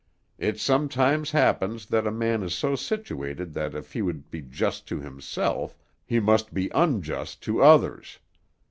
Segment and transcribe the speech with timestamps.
[0.39, 4.87] It sometimes happens that a man is so situated that if he would be just
[4.87, 8.17] to himself he must be unjust to others.